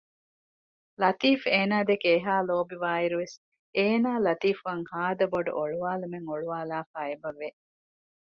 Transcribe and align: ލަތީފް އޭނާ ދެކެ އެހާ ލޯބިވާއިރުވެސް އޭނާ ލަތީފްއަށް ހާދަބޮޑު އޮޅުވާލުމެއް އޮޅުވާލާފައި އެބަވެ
ލަތީފް 1.01 1.45
އޭނާ 1.53 1.77
ދެކެ 1.89 2.09
އެހާ 2.15 2.35
ލޯބިވާއިރުވެސް 2.49 3.35
އޭނާ 3.77 4.09
ލަތީފްއަށް 4.25 4.85
ހާދަބޮޑު 4.93 5.51
އޮޅުވާލުމެއް 5.57 6.27
އޮޅުވާލާފައި 6.29 7.09
އެބަވެ 7.11 7.47